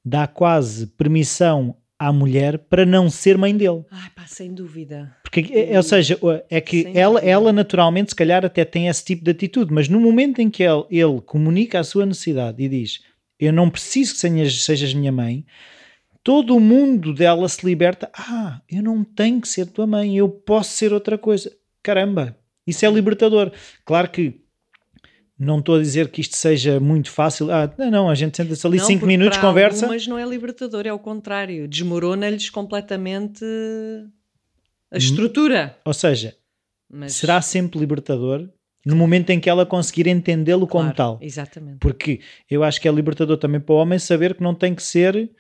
[0.05, 3.85] dá quase permissão à mulher para não ser mãe dele.
[3.91, 5.15] Ai pá, sem dúvida.
[5.23, 6.19] Porque, é- ou seja,
[6.51, 7.31] é que Sem ela, dúvida.
[7.31, 10.63] ela naturalmente, se calhar, até tem esse tipo de atitude, mas no momento em que
[10.63, 13.01] ele, ele comunica a sua necessidade e diz:
[13.39, 15.45] Eu não preciso que sejas, sejas minha mãe,
[16.23, 18.11] todo o mundo dela se liberta.
[18.17, 21.51] Ah, eu não tenho que ser tua mãe, eu posso ser outra coisa.
[21.83, 23.53] Caramba, isso é libertador.
[23.85, 24.43] Claro que.
[25.39, 27.51] Não estou a dizer que isto seja muito fácil.
[27.51, 29.87] Ah, não, não, a gente senta-se ali Não, 5 porque minutos, conversa.
[29.89, 31.67] Mas não é libertador, é o contrário.
[31.67, 34.09] Desmorona-lhes completamente Hum.
[34.93, 35.77] a estrutura.
[35.85, 36.37] Ou seja,
[36.89, 38.49] Mas, será sempre libertador
[38.87, 41.19] no momento em que ela conseguir entendê-lo como claro, tal.
[41.21, 41.79] Exatamente.
[41.81, 44.83] Porque eu acho que é libertador também para o homem saber que não tem que
[44.83, 45.31] ser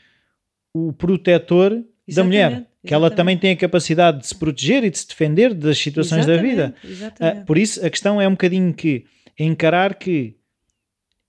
[0.75, 2.67] o protetor da Exatamente, mulher.
[2.85, 3.17] Que ela exatamente.
[3.17, 6.75] também tem a capacidade de se proteger e de se defender das situações da vida.
[6.83, 7.47] Exatamente, Ah, Exatamente.
[7.47, 9.05] por isso, a questão é um bocadinho que
[9.38, 10.37] encarar que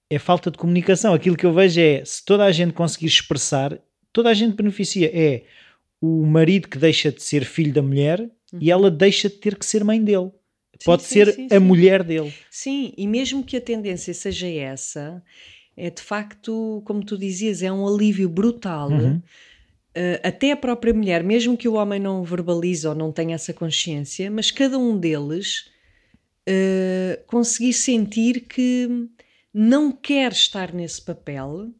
[0.09, 1.13] é falta de comunicação.
[1.13, 3.79] Aquilo que eu vejo é se toda a gente conseguir expressar,
[4.13, 5.09] toda a gente beneficia.
[5.13, 5.43] É
[6.01, 9.65] o marido que deixa de ser filho da mulher e ela deixa de ter que
[9.65, 10.17] ser mãe dele.
[10.19, 10.31] Uhum.
[10.77, 12.33] Sim, Pode sim, ser sim, a mulher dele.
[12.51, 15.23] Sim, e mesmo que a tendência seja essa,
[15.75, 18.89] é de facto, como tu dizias, é um alívio brutal.
[18.89, 19.21] Uhum.
[19.97, 23.53] Uh, até a própria mulher, mesmo que o homem não verbalize ou não tenha essa
[23.53, 25.71] consciência, mas cada um deles
[26.47, 28.87] uh, conseguir sentir que
[29.53, 31.71] não quer estar nesse papel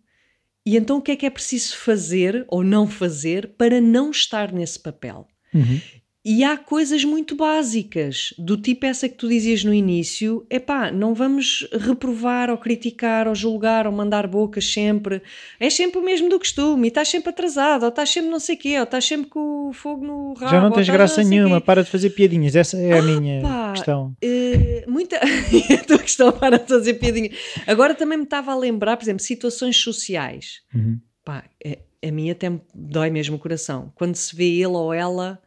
[0.66, 4.52] e então o que é que é preciso fazer ou não fazer para não estar
[4.52, 5.28] nesse papel.
[5.54, 5.80] Uhum.
[6.28, 11.14] E há coisas muito básicas, do tipo essa que tu dizias no início: epá, não
[11.14, 15.22] vamos reprovar ou criticar ou julgar ou mandar bocas sempre.
[15.60, 18.56] É sempre o mesmo do costume, e estás sempre atrasado, ou estás sempre não sei
[18.56, 20.52] o quê, ou estás sempre com o fogo no rabo.
[20.52, 21.66] Já não tens graça não nenhuma, quê.
[21.68, 22.56] para de fazer piadinhas.
[22.56, 23.74] Essa é a minha pá.
[23.74, 24.16] questão.
[24.20, 25.18] Eh, muita.
[25.22, 27.30] a tua questão para de fazer piadinha.
[27.68, 30.62] Agora também me estava a lembrar, por exemplo, situações sociais.
[30.74, 31.00] Uhum.
[31.24, 33.92] Pá, é- a mim até me dói mesmo o coração.
[33.96, 35.40] Quando se vê ele ou ela,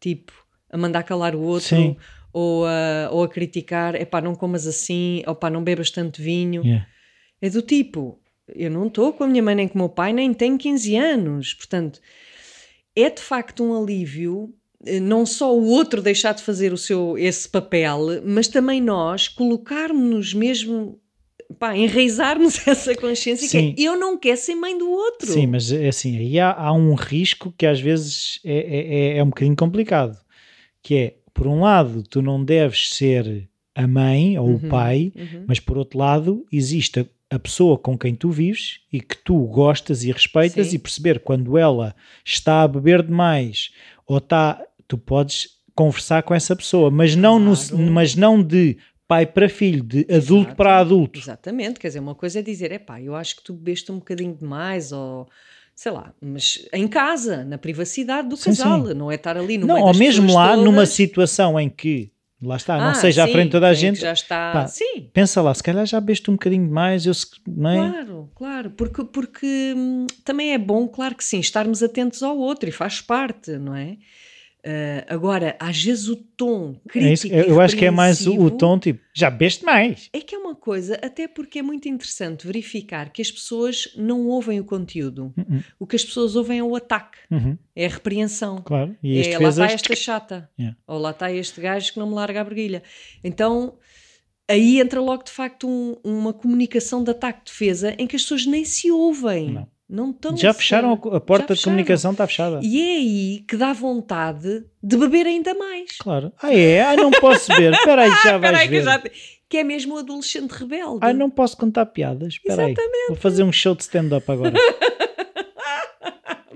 [0.00, 0.32] tipo,
[0.70, 1.96] a mandar calar o outro, Sim.
[2.32, 6.20] ou a, ou a criticar, é pá, não comas assim, ou pá, não bebas tanto
[6.22, 6.62] vinho.
[6.62, 6.86] Yeah.
[7.40, 10.12] É do tipo, eu não estou com a minha mãe nem com o meu pai,
[10.12, 11.54] nem tenho 15 anos.
[11.54, 12.00] Portanto,
[12.94, 14.54] é de facto um alívio
[14.84, 19.28] eh, não só o outro deixar de fazer o seu esse papel, mas também nós
[19.28, 21.00] colocarmos-nos mesmo,
[21.58, 23.72] pá, enraizarmos essa consciência Sim.
[23.74, 25.26] que é, eu não quero ser mãe do outro.
[25.26, 29.18] Sim, mas é assim, aí há, há um risco que às vezes é, é, é-
[29.18, 30.18] é um bocadinho complicado,
[30.82, 35.12] que é, por um lado, tu não deves ser a mãe ou o Uhum, pai,
[35.14, 35.44] uhum.
[35.46, 39.36] mas por outro lado, existe a, a pessoa com quem tu vives e que tu
[39.46, 40.76] gostas e respeitas Sim.
[40.76, 41.94] e perceber quando ela
[42.24, 43.70] está a beber demais
[44.06, 47.78] ou está, tu podes conversar com essa pessoa, mas não, no- Claro.
[47.92, 48.78] mas não de
[49.08, 50.56] pai para filho, de adulto Exato.
[50.56, 51.18] para adulto.
[51.18, 53.98] Exatamente, quer dizer, uma coisa é dizer, é pá, eu acho que tu bebeste um
[53.98, 55.28] bocadinho demais, ou
[55.74, 58.94] sei lá, mas em casa, na privacidade do Sim, casal, sim.
[58.94, 60.64] não é estar ali no Não, ou mesmo lá, todas.
[60.64, 62.10] numa situação em que,
[62.42, 64.66] lá está, não Ah, seja à sim, frente de toda a gente, Já está, pá,
[64.66, 67.90] sim, pensa lá, se calhar já bebeste um bocadinho demais, eu se- não é?
[67.90, 72.68] Claro, claro, porque, porque hum, também é bom, claro que sim, estarmos atentos ao outro
[72.68, 73.98] e faz parte, não é?
[74.68, 78.34] Ah, agora, às vezes o tom crítico É isso, eu acho que é mais o,
[78.36, 80.08] o tom tipo, já bebeste mais.
[80.12, 84.26] É que é uma coisa, até porque é muito interessante verificar que as pessoas não
[84.26, 85.32] ouvem o conteúdo.
[85.36, 88.60] Uhum, O que as pessoas ouvem é o ataque, uhum, é a repreensão.
[88.64, 88.96] claro.
[89.00, 90.50] E as É, lá está esta chata.
[90.58, 90.76] Yeah.
[90.88, 92.82] Ou lá está este gajo que não me larga a briguilha.
[93.22, 93.78] Então,
[94.48, 98.64] aí entra logo de facto um- uma comunicação de ataque-defesa em que as pessoas nem
[98.64, 99.52] se ouvem.
[99.52, 99.68] Não.
[99.88, 102.60] Não, estão já fecharam a, a porta de comunicação, está fechada.
[102.62, 105.96] E é aí que dá vontade de beber ainda mais.
[105.98, 106.32] Claro.
[106.42, 106.82] Ah, é?
[106.82, 107.72] Ah, não posso ver.
[107.74, 108.78] Espera aí, já vais aí que, ver.
[108.78, 109.02] eu já
[109.48, 110.98] que é mesmo o adolescente rebelde.
[111.02, 112.34] Ah, não posso contar piadas.
[112.34, 112.74] Espera aí.
[113.08, 114.52] Vou fazer um show de stand-up agora.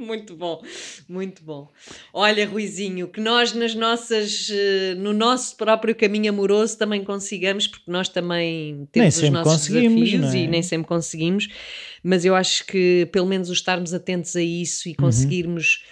[0.07, 0.63] Muito bom,
[1.09, 1.69] muito bom.
[2.13, 7.91] Olha, Ruizinho, que nós nas nossas, eh, no nosso próprio caminho amoroso também consigamos, porque
[7.91, 10.39] nós também temos os nossos desafios é?
[10.39, 11.49] e nem sempre conseguimos,
[12.03, 14.93] mas eu acho que pelo menos o estarmos atentos a isso Uhum.
[14.93, 15.85] e conseguirmos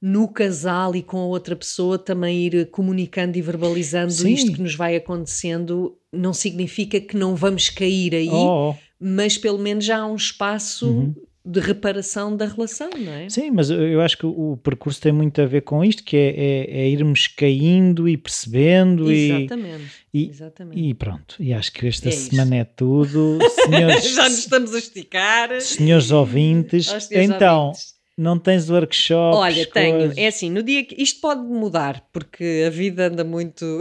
[0.00, 4.32] no casal e com a outra pessoa também ir comunicando e verbalizando Sim.
[4.34, 8.76] isto que nos vai acontecendo, não significa que não vamos cair aí, Oh, oh.
[9.00, 11.14] mas pelo menos já há um espaço Uhum.
[11.46, 13.28] De reparação da relação, não é?
[13.28, 16.30] Sim, mas eu- acho que o percurso tem muito a ver com isto, que é,
[16.30, 19.84] é- é irmos caindo e percebendo e, Exatamente.
[20.14, 20.80] e, exatamente.
[20.80, 21.36] e pronto.
[21.38, 23.38] E acho que esta É semana é tudo.
[23.66, 25.60] Senhores, Já nos estamos a esticar.
[25.60, 27.94] senhores ouvintes, senhores então, ouvintes.
[28.16, 29.36] não tens workshops?
[29.38, 29.98] Olha, tenho.
[29.98, 30.16] coisas?
[30.16, 30.94] É assim, no dia que.
[31.02, 33.80] Isto pode mudar, porque a vida anda muito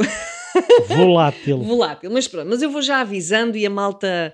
[0.90, 1.60] volátil.
[1.64, 2.10] volátil.
[2.12, 4.34] Mas pronto, mas eu vou já avisando e a malta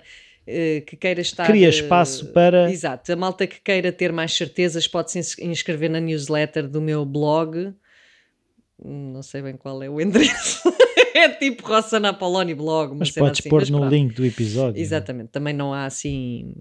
[0.86, 1.46] que queira estar.
[1.46, 2.70] Cria eh, espaço para.
[2.70, 6.80] Exato, a malta que queira ter mais certezas pode se ins- inscrever na newsletter do
[6.80, 7.72] meu blog.
[8.82, 10.60] Hum, Não sei bem qual é o endereço.
[11.14, 13.92] é tipo Roça Napoloni blog, Mas podes assim, pôr mas no pronto.
[13.92, 14.80] link do episódio.
[14.80, 16.54] Exatamente, também não há assim.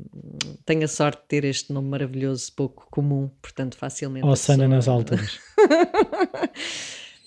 [0.66, 4.26] Tenho a sorte de ter este nome maravilhoso, pouco comum, portanto, facilmente.
[4.26, 5.40] a Ossana pessoa- nas alturas.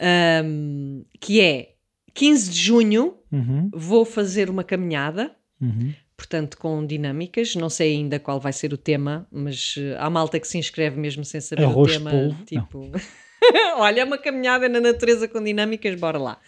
[0.00, 1.74] Ahm, que é
[2.14, 5.94] 15 de junho, Uhum, vou fazer uma caminhada, uhum.
[6.22, 7.56] Portanto, com dinâmicas.
[7.56, 10.98] Não sei ainda qual vai ser o tema, mas eh, há malta que se inscreve
[10.98, 12.10] mesmo sem saber Arroz o tema.
[12.10, 12.44] polvo?
[12.44, 12.90] Tipo.
[13.76, 16.38] Olha, é uma caminhada na natureza com dinâmicas, bora lá.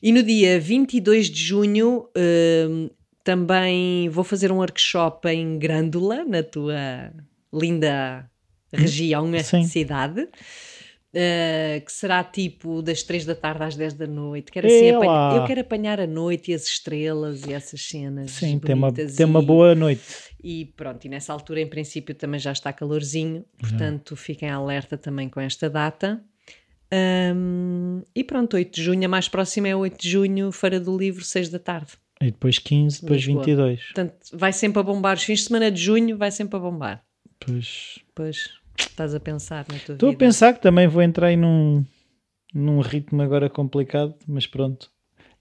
[0.00, 2.88] E no dia 22 de junho hum,
[3.24, 7.12] também vou fazer um workshop em Grândola, na tua
[7.52, 8.30] linda
[8.72, 9.64] região, Sim.
[9.64, 10.28] cidade.
[11.14, 14.50] Uh, que será tipo das 3 da tarde às 10 da noite.
[14.52, 18.30] Quero assim, apanhar- eu quero apanhar a noite e as estrelas e essas cenas.
[18.32, 20.02] Sim, tem uma, tem uma boa noite.
[20.42, 25.28] e pronto, e nessa altura, em princípio, também já está calorzinho, portanto, fiquem alerta também
[25.28, 26.22] com esta data.
[26.92, 30.96] Ahm, e pronto, 8 de junho, a mais próxima é 8 de junho, Feira do
[30.96, 31.92] Livro, 6 da tarde.
[32.20, 33.44] E depois 15, depois Lisboa.
[33.44, 33.82] 22.
[33.84, 35.16] Portanto, vai sempre a bombar.
[35.16, 37.02] Os fins de semana de junho vai sempre a bombar.
[37.38, 37.98] Pois.
[38.14, 38.50] Pois,
[38.88, 40.18] estás a pensar na tua Estou a vida.
[40.18, 41.84] pensar que também vou entrar aí num,
[42.54, 44.90] num ritmo agora complicado, mas pronto.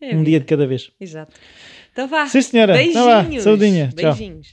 [0.02, 0.30] É a um vida.
[0.30, 0.92] dia de cada vez.
[1.00, 1.34] Exato.
[1.92, 2.26] Então vá.
[2.28, 2.82] Sim, senhora.
[2.82, 3.22] Então vá.
[3.22, 3.44] Beijinhos.
[3.44, 3.90] Saudinha.
[3.96, 4.16] Tchau.
[4.16, 4.52] Beijinhos.